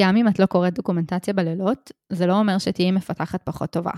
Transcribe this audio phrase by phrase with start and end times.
[0.00, 3.90] גם אם את לא קוראת דוקומנטציה בלילות, זה לא אומר שתהיי מפתחת פחות טובה.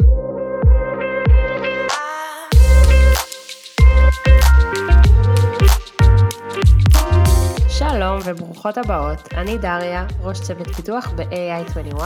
[7.68, 12.00] שלום וברוכות הבאות, אני דריה, ראש צוות פיתוח ב-AI21.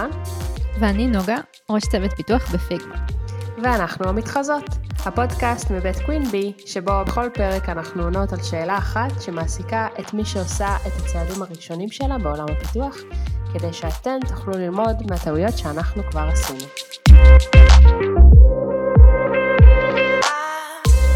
[0.81, 1.37] ואני נוגה,
[1.71, 3.07] ראש צוות פיתוח בפיגמה.
[3.63, 4.65] ואנחנו המתחזות,
[5.07, 10.25] הפודקאסט מבית קווין בי, שבו בכל פרק אנחנו עונות על שאלה אחת שמעסיקה את מי
[10.25, 12.97] שעושה את הצעדים הראשונים שלה בעולם הפיתוח,
[13.55, 16.65] כדי שאתן תוכלו ללמוד מהטעויות שאנחנו כבר עשינו.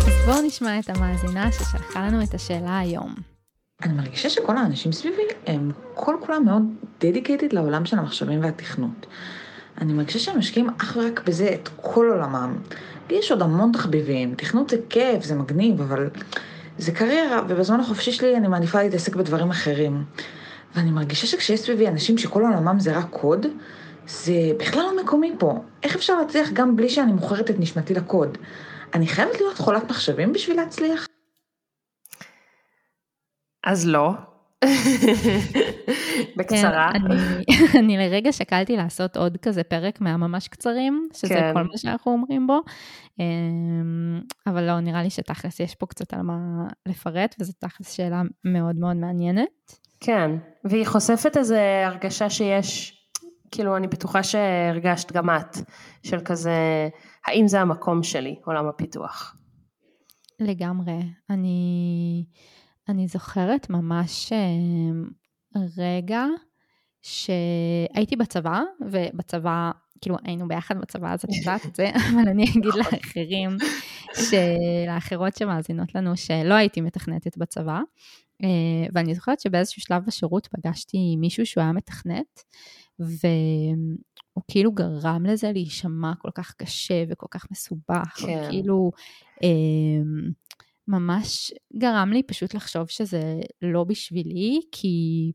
[0.07, 3.15] אז בואו נשמע את המאזינה ששלחה לנו את השאלה היום.
[3.83, 6.63] אני מרגישה שכל האנשים סביבי הם כל כולם מאוד
[7.01, 9.07] דדיקייטד לעולם של המחשבים והתכנות.
[9.81, 12.57] אני מרגישה שהם משקיעים אך ורק בזה את כל עולמם.
[13.11, 16.11] לי יש עוד המון תחביבים, תכנות זה כיף, זה מגניב, אבל
[16.79, 20.05] זה קריירה, ובזמן החופשי שלי אני מעדיפה להתעסק בדברים אחרים.
[20.75, 23.47] ואני מרגישה שכשיש סביבי אנשים שכל עולמם זה רק קוד,
[24.07, 25.65] זה בכלל לא מקומי פה.
[25.83, 28.39] איך אפשר להצליח גם בלי שאני מוכרת את נשמתי לקוד?
[28.95, 31.07] אני חייבת להיות חולת מחשבים בשביל להצליח?
[33.65, 34.11] אז לא.
[36.37, 36.91] בקצרה.
[36.93, 37.45] כן, אני,
[37.81, 41.53] אני לרגע שקלתי לעשות עוד כזה פרק מהממש קצרים, שזה כן.
[41.55, 42.61] כל מה שאנחנו אומרים בו,
[43.19, 46.37] אמ, אבל לא, נראה לי שתכלס יש פה קצת על מה
[46.87, 49.79] לפרט, וזו תכלס שאלה מאוד מאוד מעניינת.
[50.01, 50.31] כן,
[50.65, 52.99] והיא חושפת איזו הרגשה שיש,
[53.51, 55.57] כאילו אני בטוחה שהרגשת גם את,
[56.03, 56.89] של כזה,
[57.27, 59.37] האם זה המקום שלי, עולם הפיתוח.
[60.41, 60.99] לגמרי.
[61.31, 62.25] אני,
[62.89, 65.09] אני זוכרת ממש אמ,
[65.79, 66.25] רגע
[67.03, 69.71] שהייתי בצבא, ובצבא,
[70.01, 72.81] כאילו היינו ביחד בצבא, אז את יודעת את זה, אבל אני אגיד נכון.
[72.81, 73.57] לאחרים,
[74.87, 77.81] לאחרות שמאזינות לנו, שלא הייתי מתכנתת בצבא.
[78.43, 82.43] אה, ואני זוכרת שבאיזשהו שלב בשירות פגשתי מישהו שהוא היה מתכנת,
[82.99, 88.47] והוא כאילו גרם לזה להישמע כל כך קשה וכל כך מסובך, כן.
[88.51, 88.91] כאילו
[90.89, 95.33] ממש גרם לי פשוט לחשוב שזה לא בשבילי, כי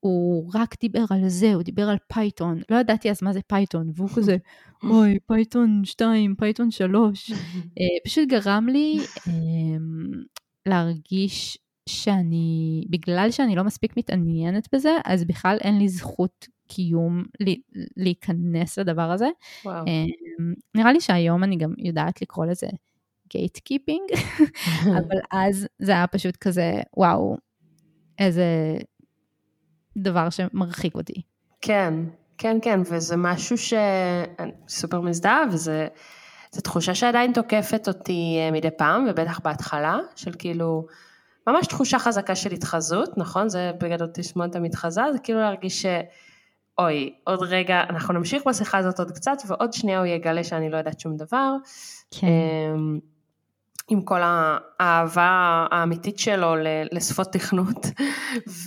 [0.00, 3.90] הוא רק דיבר על זה, הוא דיבר על Python, לא ידעתי אז מה זה Python,
[3.94, 4.36] והוא כזה,
[4.90, 7.30] אוי, Python 2, Python 3,
[8.06, 8.98] פשוט גרם לי
[10.66, 11.58] להרגיש
[11.88, 17.24] שאני, בגלל שאני לא מספיק מתעניינת בזה, אז בכלל אין לי זכות קיום
[17.96, 19.28] להיכנס לדבר הזה.
[19.64, 19.86] וואו.
[19.86, 22.66] אמ, נראה לי שהיום אני גם יודעת לקרוא לזה
[23.30, 24.08] gatekeeping,
[24.98, 27.36] אבל אז זה היה פשוט כזה, וואו,
[28.18, 28.76] איזה
[29.96, 31.22] דבר שמרחיק אותי.
[31.60, 31.94] כן,
[32.38, 35.88] כן, כן, וזה משהו שאני סופר מזדהה, וזה...
[36.52, 40.86] זו תחושה שעדיין תוקפת אותי אה, מדי פעם, ובטח בהתחלה, של כאילו,
[41.46, 43.48] ממש תחושה חזקה של התחזות, נכון?
[43.48, 45.86] זה בגדול תסמונת המתחזה, זה כאילו להרגיש ש...
[46.78, 50.76] אוי, עוד רגע, אנחנו נמשיך בשיחה הזאת עוד קצת, ועוד שנייה הוא יגלה שאני לא
[50.76, 51.54] יודעת שום דבר.
[52.10, 52.28] כן.
[53.88, 56.54] עם כל האהבה האמיתית שלו
[56.92, 57.86] לשפות תכנות.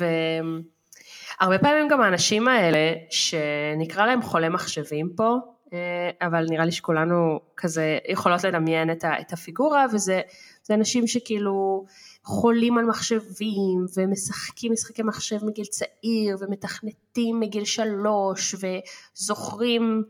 [1.40, 5.36] והרבה פעמים גם האנשים האלה, שנקרא להם חולי מחשבים פה,
[5.74, 10.22] אה, אבל נראה לי שכולנו כזה יכולות לדמיין את הפיגורה, וזה
[10.70, 11.86] אנשים שכאילו
[12.24, 20.04] חולים על מחשבים ומשחקים משחקי מחשב מגיל צעיר ומתכנתים מגיל שלוש וזוכרים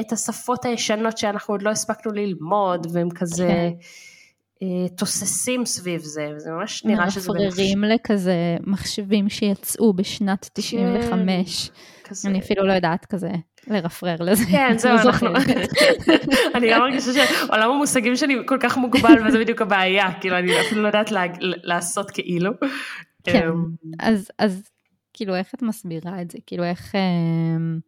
[0.00, 3.70] את השפות הישנות שאנחנו עוד לא הספקנו ללמוד והם כזה כן.
[4.64, 7.32] אה, תוססים סביב זה וזה ממש נראה שזה...
[7.32, 11.70] מפררים לכזה מחשבים שיצאו בשנת 95.
[12.04, 13.30] כן, אני אפילו לא יודעת כזה
[13.66, 14.44] לרפרר לזה.
[14.50, 15.28] כן, זהו, לא אנחנו...
[16.54, 20.82] אני גם מרגישה שעולם המושגים שלי כל כך מוגבל, וזה בדיוק הבעיה, כאילו, אני אפילו
[20.82, 21.10] לא יודעת
[21.42, 22.50] לעשות כאילו.
[23.24, 23.64] כן, אמ,
[24.38, 24.62] אז
[25.12, 26.38] כאילו, איך את מסבירה את זה?
[26.46, 27.78] כאילו, איך אמ,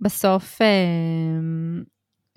[0.00, 1.82] בסוף אמ,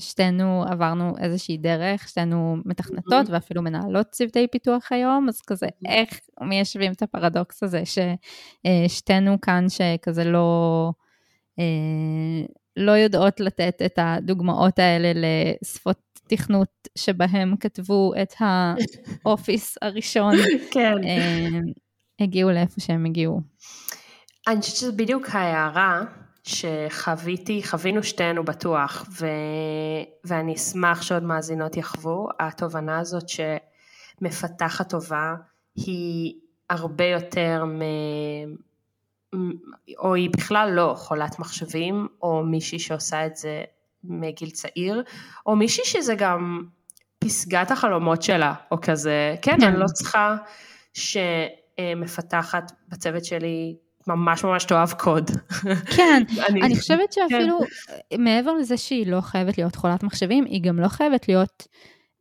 [0.02, 6.91] שתינו עברנו איזושהי דרך, שתינו מתכנתות ואפילו מנהלות צוותי פיתוח היום, אז כזה איך מיישבים
[6.91, 10.91] את הפרדוקס הזה ששתינו אה, כאן שכזה לא,
[11.59, 12.46] אה,
[12.78, 20.35] לא יודעות לתת את הדוגמאות האלה לשפות תכנות שבהם כתבו את האופיס הראשון,
[20.72, 20.94] כן.
[21.03, 21.59] אה,
[22.20, 23.41] הגיעו לאיפה שהם הגיעו.
[24.47, 26.02] אני חושבת שזו בדיוק ההערה
[26.47, 29.28] שחוויתי, חווינו שתינו בטוח, ו...
[30.23, 35.35] ואני אשמח שעוד מאזינות יחוו, התובנה הזאת שמפתחת טובה
[35.76, 36.34] היא
[36.70, 37.82] הרבה יותר מ...
[39.97, 43.64] או היא בכלל לא חולת מחשבים, או מישהי שעושה את זה
[44.03, 45.03] מגיל צעיר,
[45.46, 46.64] או מישהי שזה גם
[47.20, 50.35] פסגת החלומות שלה, או כזה, כן, אני לא צריכה
[50.94, 53.76] שמפתחת בצוות שלי
[54.08, 55.32] ממש ממש תאהב קוד.
[55.96, 57.28] כן, אני, אני חושבת כן.
[57.30, 57.59] שאפילו
[58.09, 58.24] כן.
[58.24, 61.68] מעבר לזה שהיא לא חייבת להיות חולת מחשבים, היא גם לא חייבת להיות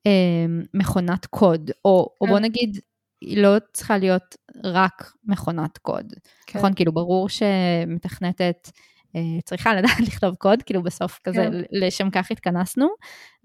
[0.06, 2.14] אה, מכונת קוד, או, כן.
[2.20, 2.80] או בוא נגיד,
[3.20, 6.12] היא לא צריכה להיות רק מכונת קוד.
[6.46, 6.58] כן.
[6.58, 8.70] נכון, כאילו ברור שמתכנתת
[9.16, 11.62] אה, צריכה לדעת לכתוב קוד, כאילו בסוף כזה, כן.
[11.72, 12.88] לשם כך התכנסנו,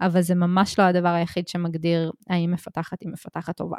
[0.00, 3.78] אבל זה ממש לא הדבר היחיד שמגדיר האם מפתחת היא מפתחת טובה.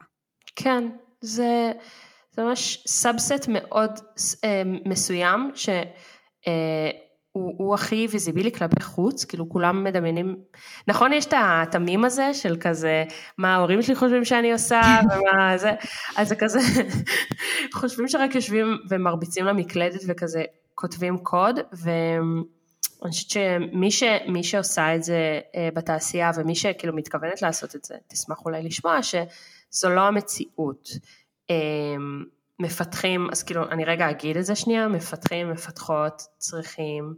[0.56, 0.90] כן,
[1.22, 1.72] זה,
[2.36, 3.92] זה ממש subset מאוד
[4.44, 10.36] אה, מסוים, שהוא אה, הכי ויזיבילי כלפי חוץ, כאילו כולם מדמיינים,
[10.88, 13.04] נכון יש את המים הזה של כזה,
[13.38, 15.72] מה ההורים שלי חושבים שאני עושה, ומה זה,
[16.18, 16.60] אז זה כזה,
[17.80, 20.44] חושבים שרק יושבים ומרביצים למקלדת וכזה
[20.76, 24.04] כותבים קוד, ואני חושבת שמי ש,
[24.42, 29.90] שעושה את זה אה, בתעשייה ומי שכאילו מתכוונת לעשות את זה, תשמח אולי לשמוע שזו
[29.90, 30.90] לא המציאות.
[31.54, 32.04] אה,
[32.60, 37.14] מפתחים, אז כאילו אני רגע אגיד את זה שנייה, מפתחים, מפתחות, צריכים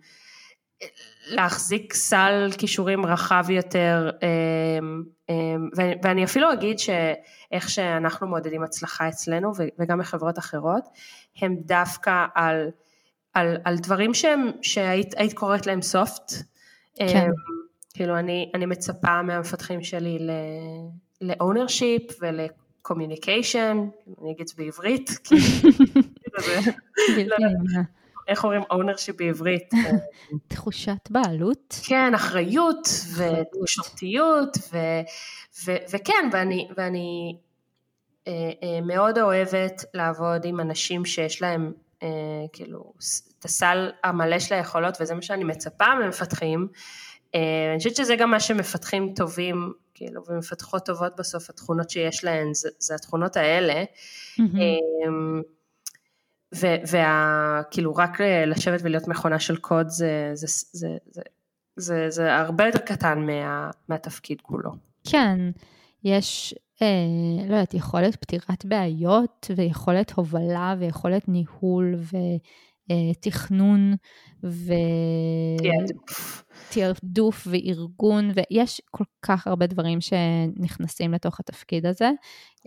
[0.81, 0.87] אה,
[1.27, 4.09] להחזיק סל כישורים רחב יותר,
[6.03, 10.83] ואני אפילו אגיד שאיך שאנחנו מעודדים הצלחה אצלנו וגם בחברות אחרות,
[11.41, 12.69] הם דווקא על
[13.35, 16.31] על, על דברים שהם, שהיית קוראת להם סופט.
[16.95, 17.29] כן.
[17.93, 20.17] כאילו אני, אני מצפה מהמפתחים שלי
[21.21, 22.13] ל-ownership
[22.89, 23.75] ול-communication,
[24.21, 25.09] אני אגיד בעברית,
[27.27, 27.35] לא
[28.27, 29.69] איך אומרים ownership בעברית?
[30.47, 31.79] תחושת בעלות.
[31.87, 34.57] כן, אחריות ותקשורתיות,
[35.65, 37.37] וכן, ואני, ואני
[38.27, 41.73] אה, אה, מאוד אוהבת לעבוד עם אנשים שיש להם
[42.03, 42.07] אה,
[42.53, 42.93] כאילו,
[43.39, 46.67] את הסל המלא של היכולות, וזה מה שאני מצפה ממפתחים.
[47.33, 52.69] אני חושבת שזה גם מה שמפתחים טובים, כאילו, ומפתחות טובות בסוף, התכונות שיש להן, זה,
[52.79, 53.83] זה התכונות האלה.
[53.83, 55.43] Mm-hmm.
[56.53, 61.21] וכאילו, רק לשבת ולהיות מכונה של קוד, זה, זה, זה, זה,
[61.75, 64.71] זה, זה הרבה יותר קטן מה, מהתפקיד כולו.
[65.09, 65.39] כן,
[66.03, 71.95] יש אה, לא יודעת, יכולת פתירת בעיות ויכולת הובלה ויכולת ניהול
[72.91, 73.93] ותכנון
[76.71, 82.11] ותעדוף וארגון, ויש כל כך הרבה דברים שנכנסים לתוך התפקיד הזה.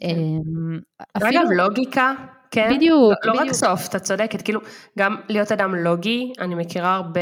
[0.01, 0.07] כן.
[0.09, 0.79] אמ,
[1.17, 1.31] אפילו...
[1.31, 2.15] אגב, לוגיקה,
[2.51, 2.71] כן?
[2.77, 4.61] בדיוק, לא, לא רק סוף, את צודקת, כאילו,
[4.99, 7.21] גם להיות אדם לוגי, אני מכירה הרבה...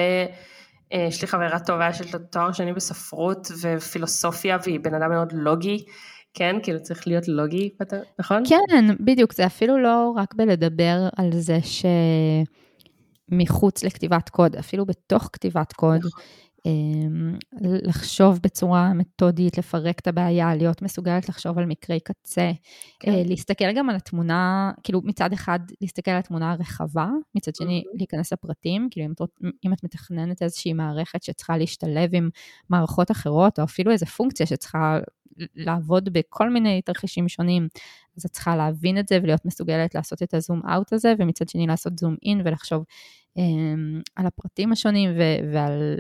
[0.93, 5.85] אה, יש לי חברה טובה של תואר שני בספרות ופילוסופיה והיא בן אדם מאוד לוגי
[6.37, 7.71] כן, כאילו צריך להיות לוגי,
[8.19, 8.43] נכון?
[8.49, 11.59] כן, בדיוק, זה אפילו לא רק בלדבר על זה
[13.31, 16.23] שמחוץ לכתיבת קוד, אפילו בתוך כתיבת קוד, נכון.
[16.67, 22.51] אמ, לחשוב בצורה מתודית, לפרק את הבעיה, להיות מסוגלת לחשוב על מקרי קצה,
[23.01, 23.11] כן.
[23.11, 27.99] אה, להסתכל גם על התמונה, כאילו מצד אחד להסתכל על התמונה הרחבה, מצד שני mm-hmm.
[27.99, 29.21] להיכנס לפרטים, כאילו אם את,
[29.67, 32.29] אם את מתכננת איזושהי מערכת שצריכה להשתלב עם
[32.71, 34.99] מערכות אחרות, או אפילו איזו פונקציה שצריכה
[35.55, 37.69] לעבוד בכל מיני תרחישים שונים,
[38.17, 41.67] אז את צריכה להבין את זה ולהיות מסוגלת לעשות את הזום אאוט הזה, ומצד שני
[41.67, 42.85] לעשות זום אין ולחשוב
[43.39, 45.97] um, על הפרטים השונים ו- ועל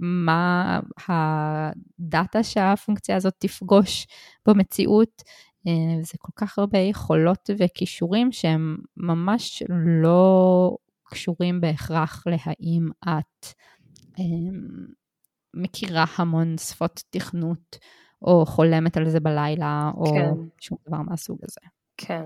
[0.00, 4.06] מה הדאטה שהפונקציה הזאת תפגוש
[4.48, 5.22] במציאות.
[5.66, 9.62] אה, זה כל כך הרבה יכולות וכישורים שהם ממש
[10.02, 13.46] לא קשורים בהכרח להאם את
[14.18, 14.86] אמ,
[15.54, 17.78] מכירה המון שפות תכנות,
[18.22, 20.30] או חולמת על זה בלילה, או כן.
[20.60, 21.60] שום דבר מהסוג הזה.
[21.96, 22.24] כן.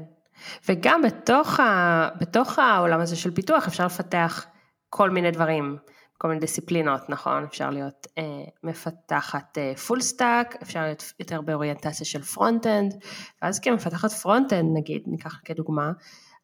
[0.69, 4.47] וגם בתוך, ה, בתוך העולם הזה של פיתוח אפשר לפתח
[4.89, 5.77] כל מיני דברים.
[6.21, 7.45] כל מיני דיסציפלינות, נכון?
[7.45, 8.23] אפשר להיות אה,
[8.63, 12.95] מפתחת full אה, stack, אפשר להיות יותר באוריינטציה של front-end,
[13.43, 15.93] ואז כמפתחת front-end נגיד, ניקח כדוגמה,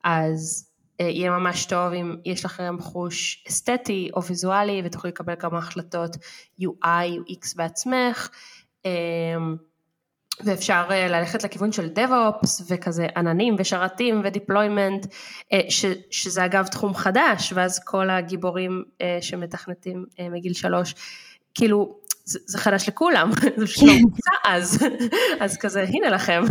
[0.05, 5.59] אז אה, יהיה ממש טוב אם יש לכם חוש אסתטי או ויזואלי ותוכלי לקבל כמה
[5.59, 6.17] החלטות
[6.62, 8.29] UI, UX בעצמך.
[8.87, 9.57] אה,
[10.45, 15.07] ואפשר אה, ללכת לכיוון של DevOps וכזה עננים ושרתים ודיפלוימנט,
[15.52, 15.61] אה,
[16.11, 20.95] שזה אגב תחום חדש, ואז כל הגיבורים אה, שמתכנתים מגיל שלוש,
[21.55, 24.87] כאילו זה, זה חדש לכולם, זה פשוט לא מוצא אז,
[25.40, 26.43] אז כזה הנה לכם.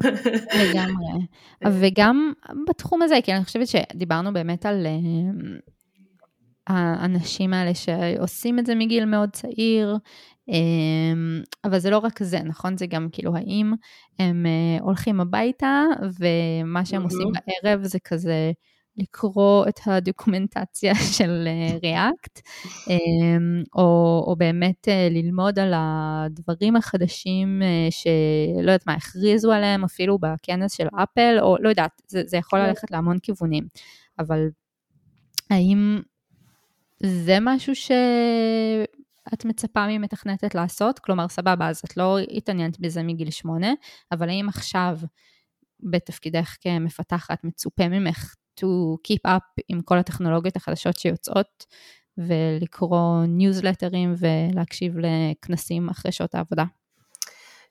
[0.60, 1.25] לגמרי,
[1.65, 2.34] וגם
[2.70, 4.88] בתחום הזה, כי אני חושבת שדיברנו באמת על
[6.68, 10.00] האנשים האלה שעושים את זה מגיל מאוד צעיר, אמ,
[11.64, 12.78] אבל זה לא רק זה, נכון?
[12.78, 13.74] זה גם כאילו האם
[14.20, 15.84] הם אה, הולכים הביתה
[16.20, 17.28] ומה שהם עושים
[17.64, 18.52] בערב זה כזה
[18.98, 21.48] לקרוא את הדוקומנטציה של
[21.84, 22.42] ריאקט,
[22.90, 29.84] אה, אמ, או, או באמת אה, ללמוד על הדברים החדשים שלא יודעת מה, הכריזו עליהם
[29.84, 32.68] אפילו בכנס של אפל, או לא יודעת, זה, זה יכול כן.
[32.68, 33.68] ללכת להמון כיוונים,
[34.20, 34.50] אבל
[35.50, 36.02] האם
[37.04, 37.75] זה משהו
[39.29, 41.00] שאת מצפה ממתכנתת לעשות?
[41.00, 43.74] כלומר, סבבה, אז את לא התעניינת בזה מגיל שמונה,
[44.12, 44.98] אבל האם עכשיו
[45.79, 48.65] בתפקידך כמפתחת מצופה ממך to
[49.08, 51.65] keep up עם כל הטכנולוגיות החדשות שיוצאות
[52.17, 56.63] ולקרוא ניוזלטרים ולהקשיב לכנסים אחרי שעות העבודה?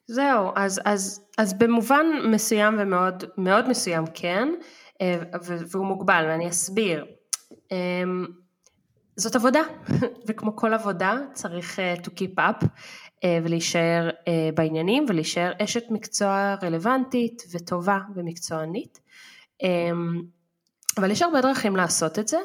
[0.06, 4.49] זהו, אז, אז, אז במובן מסוים ומאוד מאוד מסוים כן,
[5.00, 5.18] אה,
[5.70, 7.04] והוא מוגבל ואני אסביר.
[9.16, 9.61] זאת עבודה,
[10.26, 12.66] וכמו כל עבודה צריך אה, to keep up
[13.25, 14.11] אה, ולהישאר
[14.54, 19.00] בעניינים ולהישאר אשת מקצוע רלוונטית וטובה ומקצוענית.
[20.99, 22.38] אבל יש הרבה דרכים לעשות את זה.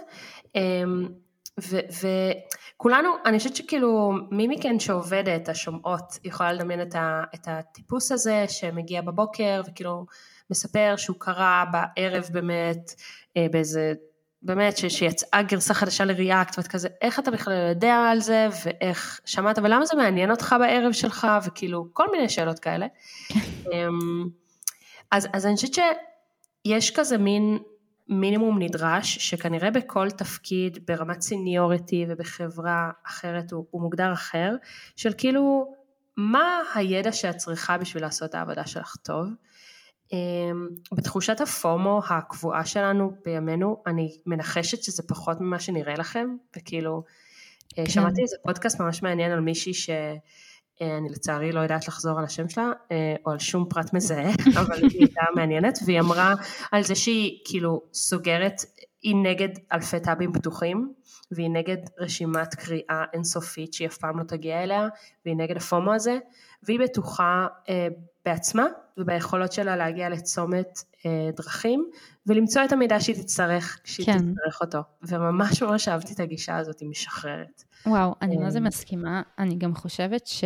[1.66, 8.46] וכולנו, אני חושבת שכאילו מי מכן שעובדת, השומעות, יכולה לדמיין את, ה, את הטיפוס הזה
[8.48, 10.06] שמגיע בבוקר וכאילו
[10.50, 12.94] מספר שהוא קרא בערב באמת
[13.38, 13.94] אה, באיזה,
[14.42, 19.60] באמת שיצאה גרסה חדשה לריאקט ואת כזה, איך אתה בכלל יודע על זה ואיך שמעת
[19.64, 22.88] ולמה זה מעניין אותך בערב שלך וכאילו כל מיני שאלות כאלה.
[23.74, 24.30] אמ,
[25.12, 27.60] אז, אז אני חושבת שיש כזה מין
[28.10, 34.56] מינימום נדרש, שכנראה בכל תפקיד ברמת סיניוריטי ובחברה אחרת הוא, הוא מוגדר אחר,
[34.96, 35.74] של כאילו
[36.18, 39.28] מה הידע שאת צריכה בשביל לעשות את העבודה שלך טוב.
[40.14, 47.04] אמ, בתחושת הפומו הקבועה שלנו בימינו, אני מנחשת שזה פחות ממה שנראה לכם, וכאילו,
[47.78, 47.90] אה, כן.
[47.90, 49.90] שמעתי איזה פודקאסט ממש מעניין על מישהי ש...
[50.82, 54.32] אה, אני לצערי לא יודעת לחזור על השם שלה, אה, או על שום פרט מזהה,
[54.62, 56.34] אבל היא הייתה מעניינת, והיא אמרה
[56.72, 58.62] על זה שהיא כאילו סוגרת,
[59.02, 60.94] היא נגד אלפי טאבים פתוחים,
[61.32, 64.88] והיא נגד רשימת קריאה אינסופית שהיא אף פעם לא תגיע אליה,
[65.26, 66.18] והיא נגד הפומו הזה,
[66.64, 67.48] והיא בטוחה
[68.30, 68.66] בעצמה
[68.98, 71.86] וביכולות שלה להגיע לצומת אה, דרכים,
[72.28, 74.18] ולמצוא את המידע שהיא תצטרך כשהיא כן.
[74.18, 74.80] תצטרך אותו.
[75.04, 77.64] וממש ממש אהבתי את הגישה הזאת, היא משחררת.
[77.86, 78.60] וואו, אני מה זה.
[78.60, 79.22] מסכימה.
[79.40, 80.44] אני גם חושבת ש...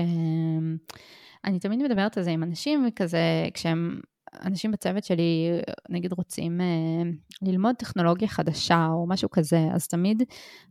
[1.46, 3.20] אני תמיד מדברת על זה עם אנשים, וכזה,
[3.54, 4.00] כשהם,
[4.46, 6.66] אנשים בצוות שלי, נגיד, רוצים אה,
[7.42, 10.24] ללמוד טכנולוגיה חדשה או משהו כזה, אז תמיד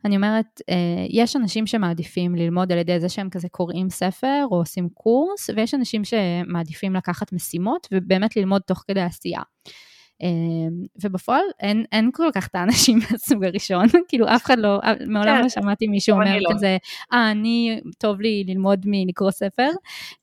[0.04, 4.57] אני אומרת, אה, יש אנשים שמעדיפים ללמוד על ידי זה שהם כזה קוראים ספר או
[4.57, 9.40] עושים קורס, ויש אנשים שמעדיפים לקחת משימות ובאמת ללמוד תוך כדי עשייה.
[10.23, 15.37] אמ, ובפועל אין, אין כל כך את האנשים מהסוג הראשון, כאילו אף אחד לא, מעולם
[15.37, 15.43] כן.
[15.43, 16.50] לא שמעתי מישהו אומר לא.
[16.55, 16.76] כזה,
[17.12, 19.69] אה, אני, טוב לי ללמוד מלקרוא ספר.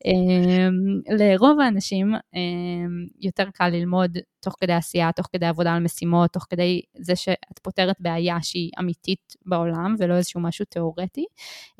[0.04, 6.30] אמ, לרוב האנשים אמ, יותר קל ללמוד תוך כדי עשייה, תוך כדי עבודה על משימות,
[6.32, 11.24] תוך כדי זה שאת פותרת בעיה שהיא אמיתית בעולם ולא איזשהו משהו תיאורטי.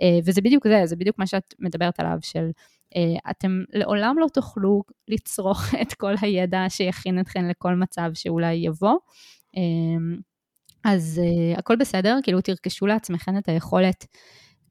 [0.03, 2.51] אה, וזה בדיוק זה, זה בדיוק מה שאת מדברת עליו, של
[3.31, 8.97] אתם לעולם לא תוכלו לצרוך את כל הידע שיכין אתכם לכל מצב שאולי יבוא.
[9.57, 10.17] אמ,
[10.85, 14.07] אז uh, הכל בסדר, כאילו תרכשו לעצמכם את היכולת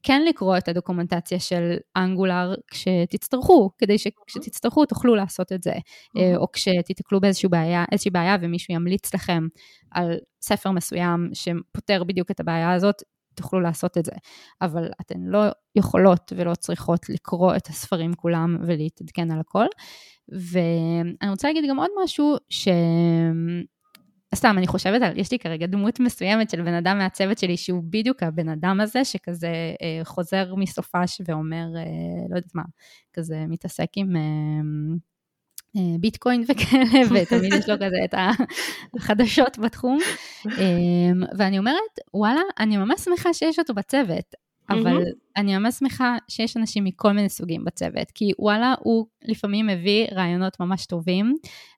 [0.03, 5.73] כן לקרוא את הדוקומנטציה של אנגולר כשתצטרכו, כדי שכשתצטרכו תוכלו לעשות את זה.
[6.35, 9.47] או כשתיתקלו באיזושהי בעיה, בעיה ומישהו ימליץ לכם
[9.91, 12.95] על ספר מסוים שפותר בדיוק את הבעיה הזאת,
[13.41, 14.11] תוכלו לעשות את זה.
[14.61, 15.43] אבל אתן לא
[15.75, 19.65] יכולות ולא צריכות לקרוא את הספרים כולם ולהתעדכן על הכל.
[20.29, 22.67] ואני רוצה להגיד גם עוד משהו ש...
[24.35, 27.83] סתם, אני חושבת על, יש לי כרגע דמות מסוימת של בן אדם מהצוות שלי שהוא
[27.89, 31.83] בדיוק הבן אדם הזה, שכזה אה, חוזר מסופש ואומר, אה,
[32.29, 32.63] לא יודעת מה,
[33.13, 34.15] כזה מתעסק עם...
[34.15, 34.21] אה,
[35.99, 38.15] ביטקוין וכאלה, ותמיד יש לו כזה את
[38.97, 39.99] החדשות בתחום.
[40.45, 44.35] אמ, ואני אומרת, וואלה, אני ממש שמחה שיש אותו בצוות,
[44.69, 45.03] אבל
[45.37, 50.59] אני ממש שמחה שיש אנשים מכל מיני סוגים בצוות, כי וואלה, הוא לפעמים מביא רעיונות
[50.59, 51.35] ממש טובים,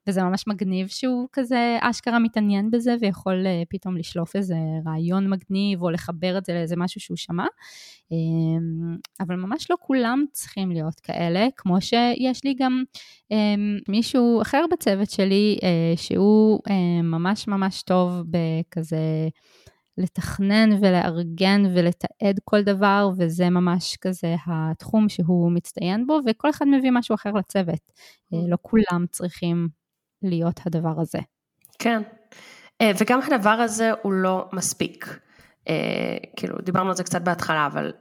[0.08, 4.56] וזה ממש מגניב שהוא כזה אשכרה מתעניין בזה ויכול uh, פתאום לשלוף איזה
[4.86, 7.46] רעיון מגניב או לחבר את זה לאיזה משהו שהוא שמע.
[7.46, 12.84] Um, אבל ממש לא כולם צריכים להיות כאלה, כמו שיש לי גם
[13.34, 13.36] um,
[13.88, 16.72] מישהו אחר בצוות שלי uh, שהוא uh,
[17.04, 18.98] ממש ממש טוב בכזה...
[20.02, 26.92] לתכנן ולארגן ולתעד כל דבר, וזה ממש כזה התחום שהוא מצטיין בו, וכל אחד מביא
[26.92, 27.92] משהו אחר לצוות.
[28.34, 29.68] אה, לא כולם צריכים
[30.24, 31.20] להיות הדבר הזה.
[31.80, 32.02] כן,
[32.82, 35.20] אה, וגם הדבר הזה הוא לא מספיק.
[35.70, 37.92] אה, כאילו, דיברנו על זה קצת בהתחלה, אבל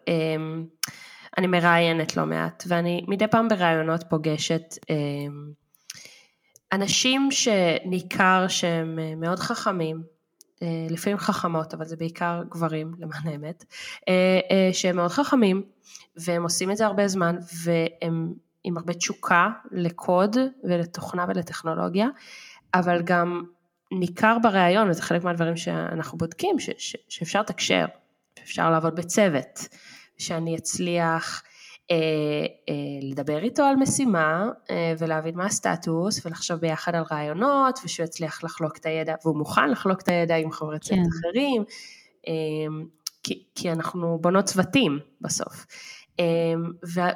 [1.39, 4.63] אני מראיינת לא מעט, ואני מדי פעם בראיונות פוגשת
[6.73, 10.03] אנשים שניכר שהם מאוד חכמים,
[10.91, 13.65] לפעמים חכמות, אבל זה בעיקר גברים למען האמת,
[14.09, 15.63] אה, אה, שהם מאוד חכמים
[16.17, 22.09] והם עושים את זה הרבה זמן והם עם הרבה תשוקה לקוד ולתוכנה ולטכנולוגיה,
[22.75, 23.45] אבל גם
[23.93, 27.87] ניכר בריאיון, וזה חלק מהדברים שאנחנו בודקים, ש, ש, שאפשר לתקשר,
[28.39, 29.69] שאפשר לעבוד בצוות,
[30.19, 31.50] שאני אצליח אה, אה,
[33.03, 38.77] לדבר איתו על משימה אה, ולהבין מה הסטטוס ולחשוב ביחד על רעיונות ושהוא יצליח לחלוק
[38.77, 41.05] את הידע והוא מוכן לחלוק את הידע עם חברי צוות כן.
[41.29, 41.65] אחרים
[42.29, 42.33] אה,
[43.23, 45.67] כי, כי אנחנו בונות צוותים בסוף
[46.21, 46.25] אה,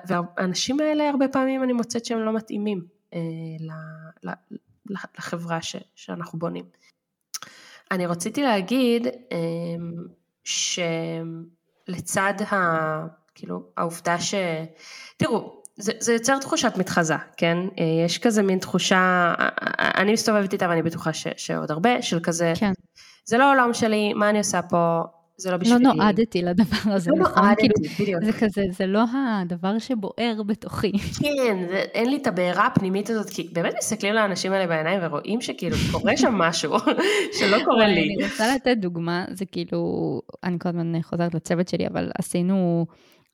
[0.08, 3.20] והאנשים האלה הרבה פעמים אני מוצאת שהם לא מתאימים אה,
[5.18, 6.64] לחברה ש, שאנחנו בונים.
[7.90, 9.06] אני רציתי להגיד
[11.84, 13.23] שלצד ה...
[13.34, 14.34] כאילו, העובדה ש...
[15.16, 17.58] תראו, זה, זה יוצר תחושת מתחזה, כן?
[18.06, 19.34] יש כזה מין תחושה,
[19.78, 22.72] אני מסתובבת איתה ואני בטוחה ש, שעוד הרבה, של כזה, כן.
[23.24, 25.02] זה לא העולם שלי, מה אני עושה פה,
[25.36, 25.84] זה לא בשבילי.
[25.84, 27.44] לא נועדתי לדבר הזה, לא נכון?
[27.44, 28.24] נועדתי, כאילו, בדיוק.
[28.24, 30.92] זה כזה, זה לא הדבר שבוער בתוכי.
[31.20, 35.40] כן, זה, אין לי את הבעירה הפנימית הזאת, כי באמת מסתכלים לאנשים האלה בעיניים ורואים
[35.40, 36.76] שכאילו קורה שם משהו
[37.38, 38.14] שלא קורה לי.
[38.18, 42.86] אני רוצה לתת דוגמה, זה כאילו, אני כל הזמן חוזרת לצוות שלי, אבל עשינו...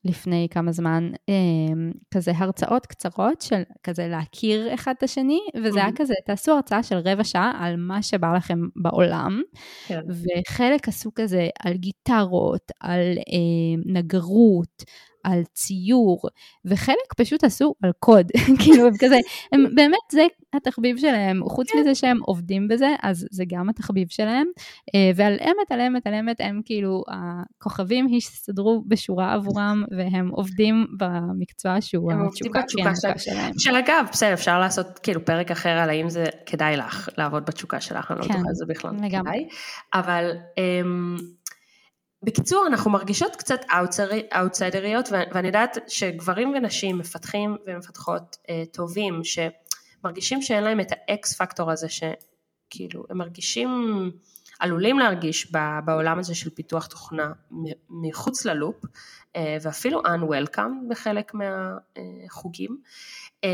[0.05, 5.91] לפני כמה זמן אמ, כזה הרצאות קצרות של כזה להכיר אחד את השני, וזה היה
[5.95, 9.41] כזה, תעשו הרצאה של רבע שעה על מה שבא לכם בעולם,
[9.87, 10.01] כן.
[10.09, 14.83] וחלק עשו כזה על גיטרות, על אה, נגרות,
[15.23, 16.21] על ציור,
[16.65, 18.31] וחלק פשוט עשו על קוד,
[18.63, 19.17] כאילו הם כזה,
[19.51, 21.79] הם באמת זה התחביב שלהם, חוץ כן.
[21.79, 24.47] מזה שהם עובדים בזה, אז זה גם התחביב שלהם,
[24.95, 30.85] אה, ועל אמת, על אמת, על אמת, הם כאילו, הכוכבים הסתדרו בשורה עבורם, והם עובדים
[30.97, 33.17] במקצוע שהוא התשוקה שלהם.
[33.17, 33.51] שלהם.
[33.57, 38.11] שאגב, בסדר, אפשר לעשות כאילו פרק אחר על האם זה כדאי לך לעבוד בתשוקה שלך,
[38.11, 39.47] אני לא כן, בטוחה שזה בכלל כדאי,
[39.93, 40.31] אבל...
[42.23, 43.61] בקיצור, אנחנו מרגישות קצת
[44.35, 51.71] אאוטסיידריות, ואני יודעת שגברים ונשים מפתחים ומפתחות אה, טובים, שמרגישים שאין להם את האקס פקטור
[51.71, 53.69] הזה, שכאילו, הם מרגישים,
[54.59, 55.51] עלולים להרגיש
[55.85, 57.31] בעולם הזה של פיתוח תוכנה
[57.89, 58.75] מחוץ ללופ,
[59.35, 62.77] אה, ואפילו unwelcome בחלק מהחוגים.
[63.43, 63.49] אה,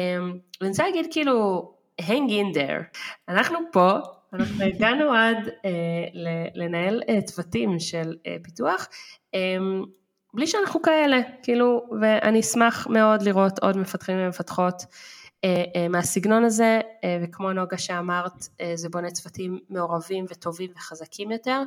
[0.62, 3.00] ואני רוצה להגיד כאילו, hang in there.
[3.30, 4.00] אנחנו פה
[4.34, 5.72] אנחנו הגענו עד אה,
[6.56, 8.88] לנהל אה, צוותים של אה, פיתוח,
[9.36, 9.58] אה,
[10.34, 14.84] בלי שאנחנו כאלה, כאילו, ואני אשמח מאוד לראות עוד מפתחים ומפתחות
[15.44, 21.32] אה, אה, מהסגנון הזה, אה, וכמו נוגה שאמרת, אה, זה בונה צוותים מעורבים וטובים וחזקים
[21.32, 21.64] יותר,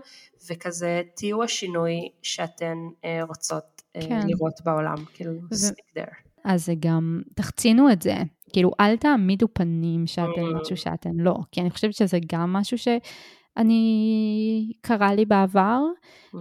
[0.51, 4.27] וכזה תהיו השינוי שאתן אה, רוצות אה, כן.
[4.27, 5.55] לראות בעולם, כאילו, ו...
[5.55, 6.15] stick there.
[6.45, 8.15] אז זה גם, תחצינו את זה,
[8.53, 10.61] כאילו, אל תעמידו פנים שאתן mm.
[10.61, 15.81] משהו שאתן לא, כי אני חושבת שזה גם משהו שאני, קרה לי בעבר.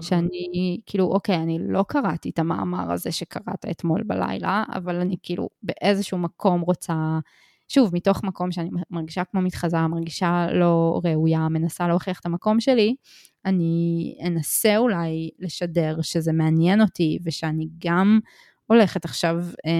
[0.01, 5.49] שאני, כאילו, אוקיי, אני לא קראתי את המאמר הזה שקראת אתמול בלילה, אבל אני כאילו
[5.63, 7.19] באיזשהו מקום רוצה,
[7.67, 12.95] שוב, מתוך מקום שאני מרגישה כמו מתחזה, מרגישה לא ראויה, מנסה להוכיח את המקום שלי,
[13.45, 18.19] אני אנסה אולי לשדר שזה מעניין אותי ושאני גם
[18.69, 19.71] הולכת עכשיו אה,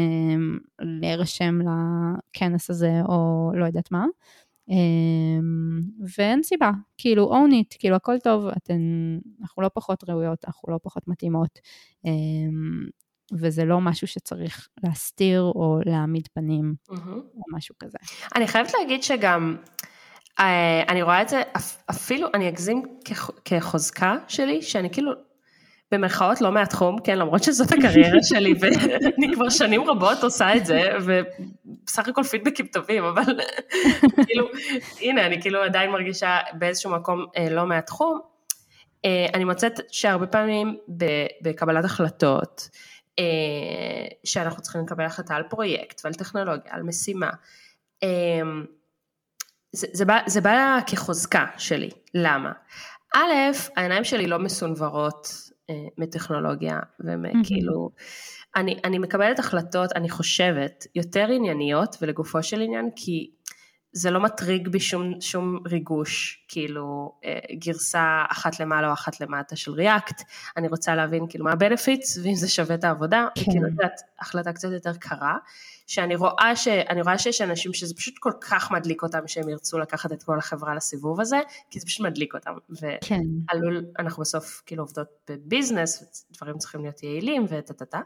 [0.80, 4.06] להירשם לכנס הזה, או לא יודעת מה.
[4.70, 5.40] אה,
[6.18, 8.82] ואין סיבה, כאילו own it, כאילו הכל טוב, אתן,
[9.42, 11.60] אנחנו לא פחות ראויות, אנחנו לא פחות מתאימות,
[12.06, 12.12] אה,
[13.34, 17.10] וזה לא משהו שצריך להסתיר או להעמיד פנים, mm-hmm.
[17.10, 17.98] או משהו כזה.
[18.36, 19.56] אני חייבת להגיד שגם,
[20.40, 21.42] אה, אני רואה את זה,
[21.90, 22.84] אפילו, אני אגזים
[23.46, 25.29] כחוזקה שלי, שאני כאילו
[25.92, 30.90] במרכאות לא מהתחום, כן, למרות שזאת הקריירה שלי ואני כבר שנים רבות עושה את זה,
[31.02, 33.24] ובסך הכל פידבקים טובים, אבל
[34.26, 34.48] כאילו,
[35.02, 38.20] הנה, אני כאילו עדיין מרגישה באיזשהו מקום אה, לא מהתחום.
[39.06, 40.78] אה, אני מוצאת שהרבה פעמים
[41.42, 42.70] בקבלת החלטות,
[43.20, 47.30] אה, שאנחנו צריכים לקבל החלטה על פרויקט ועל טכנולוגיה, על משימה,
[48.04, 48.10] אה,
[49.72, 52.52] זה, זה, בא, זה בא כחוזקה שלי, למה?
[53.16, 53.34] א',
[53.76, 55.59] העיניים שלי לא מסונוורות אה,
[55.98, 57.90] מטכנולוגיה וכאילו,
[58.56, 63.32] אני, אני מקבלת החלטות, אני חושבת, יותר ענייניות ולגופו של עניין, כי
[63.92, 69.56] זה לא מטריג בי שום, שום ריגוש, כאילו אה, גרסה אחת למעלה או אחת למטה
[69.56, 70.22] של ריאקט,
[70.58, 73.42] אני רוצה להבין כאילו מה הבנפיטס ואם זה שווה את העבודה, כן.
[73.42, 75.38] וכאילו את יודעת, החלטה קצת יותר קרה,
[75.90, 76.68] שאני רואה, ש,
[77.04, 80.76] רואה שיש אנשים שזה פשוט כל כך מדליק אותם שהם ירצו לקחת את כל החברה
[80.76, 84.02] לסיבוב הזה, כי זה פשוט מדליק אותם, ועלול, כן.
[84.02, 88.00] אנחנו בסוף כאילו עובדות בביזנס, דברים צריכים להיות יעילים וטה טה טה.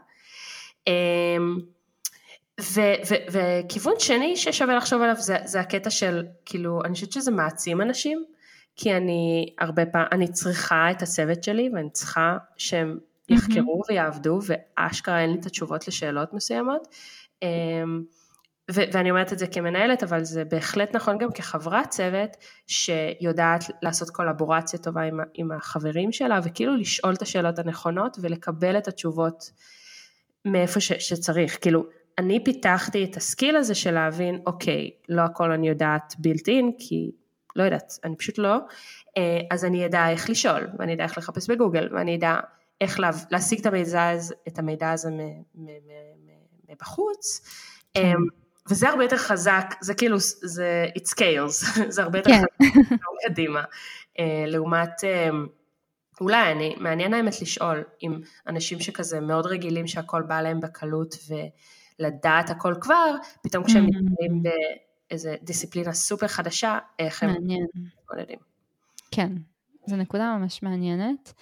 [0.86, 1.58] אמ,
[3.30, 8.24] וכיוון שני ששווה לחשוב עליו זה, זה הקטע של, כאילו, אני חושבת שזה מעצים אנשים,
[8.76, 13.92] כי אני הרבה פעמים, אני צריכה את הצוות שלי ואני צריכה שהם יחקרו mm-hmm.
[13.92, 16.88] ויעבדו, ואשכרה אין לי את התשובות לשאלות מסוימות.
[17.44, 18.02] אמ,
[18.70, 24.10] ו- ואני אומרת את זה כמנהלת, אבל זה בהחלט נכון גם כחברת צוות, שיודעת לעשות
[24.10, 29.50] קולבורציה טובה עם, עם החברים שלה, וכאילו לשאול את השאלות הנכונות ולקבל את התשובות
[30.44, 31.58] מאיפה ש- שצריך.
[31.60, 31.86] כאילו,
[32.18, 37.10] אני פיתחתי את הסקיל הזה של להבין, אוקיי, לא הכל אני יודעת בילט אין, כי
[37.56, 38.56] לא יודעת, אני פשוט לא,
[39.16, 42.36] אה, אז אני אדע איך לשאול, ואני אדע איך לחפש בגוגל, ואני אדע
[42.80, 44.12] איך לה, להשיג את המידע,
[44.48, 45.10] את המידע הזה
[46.68, 47.40] מבחוץ.
[47.94, 48.00] כן.
[48.00, 48.26] אמ,
[48.70, 52.66] וזה הרבה יותר חזק, זה כאילו, זה, it scales, זה הרבה יותר כן.
[52.66, 52.96] חזק
[53.28, 53.64] קדימה.
[54.18, 55.46] אה, לעומת, אמ,
[56.20, 61.14] אולי אני, מעניין האמת לשאול אם אנשים שכזה מאוד רגילים שהכל בא להם בקלות
[61.98, 63.98] ולדעת הכל כבר, פתאום כשהם mm-hmm.
[64.00, 64.42] נמצאים
[65.10, 68.38] באיזה דיסציפלינה סופר חדשה, איך הם מתמודדים.
[69.10, 69.32] כן,
[69.86, 71.32] זו נקודה ממש מעניינת.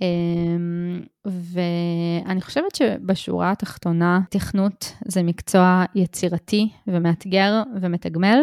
[0.00, 8.38] אמ, ואני חושבת שבשורה התחתונה, תכנות זה מקצוע יצירתי ומאתגר ומתגמל,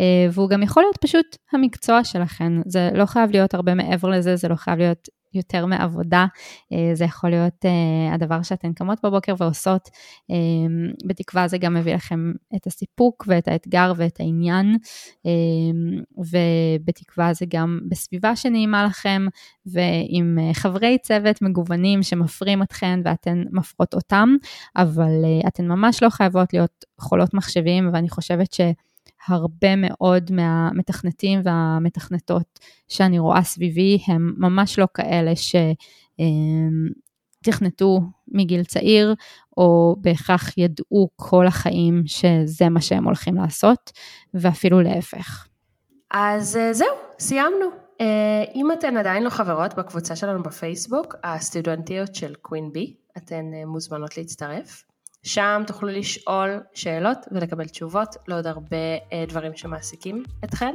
[0.00, 2.60] אה, והוא גם יכול להיות פשוט המקצוע שלכם.
[2.66, 6.26] זה לא חייב להיות הרבה מעבר לזה, זה לא חייב להיות יותר מעבודה,
[6.72, 9.88] אה, זה יכול להיות אה, הדבר שאתן קמות בבוקר ועושות,
[10.30, 10.36] אה,
[11.06, 14.76] בתקווה זה גם מביא לכם את הסיפוק ואת האתגר ואת העניין,
[16.18, 19.26] ובתקווה זה גם בסביבה שנעימה לכם,
[19.66, 24.28] ועם חברי צוות מגוונים שמפרים אתכן ואתן מפרות אותם,
[24.76, 28.60] אבל אתן ממש לא חייבות להיות חולות מחשבים, ואני חושבת ש...
[29.26, 32.58] הרבה מאוד מהמתכנתים והמתכנתות
[32.88, 35.32] שאני רואה סביבי הם ממש לא כאלה
[37.40, 39.14] שתכנתו מגיל צעיר,
[39.56, 43.92] או בהכרח ידעו כל החיים שזה מה שהם הולכים לעשות,
[44.34, 45.46] ואפילו להפך.
[46.10, 47.66] אז אה, זהו, סיימנו.
[48.00, 53.66] אה, אם אתן עדיין לא חברות בקבוצה שלנו בפייסבוק, הסטודנטיות של קווין בי, אתן אה,
[53.66, 54.84] מוזמנות להצטרף.
[55.24, 58.76] שם תוכלו לשאול שאלות ולקבל תשובות לעוד הרבה
[59.12, 60.74] אה, דברים שמעסיקים אתכן.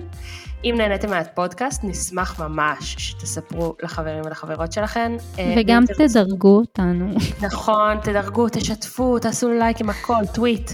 [0.63, 5.11] אם נהניתם מהפודקאסט, נשמח ממש שתספרו לחברים ולחברות שלכן.
[5.39, 7.15] אה, וגם תדרגו אותנו.
[7.47, 10.71] נכון, תדרגו, תשתפו, תעשו לייק עם הכל, טוויט.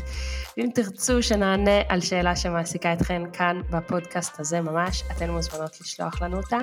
[0.58, 6.38] אם תרצו שנענה על שאלה שמעסיקה אתכן כאן בפודקאסט הזה ממש, אתן מוזמנות לשלוח לנו
[6.38, 6.58] אותה.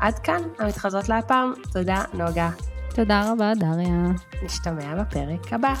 [0.00, 1.52] עד כאן, המתחזות להפעם.
[1.72, 2.50] תודה, נוגה.
[2.94, 4.06] תודה רבה, דריה.
[4.42, 5.74] נשתמע בפרק הבא.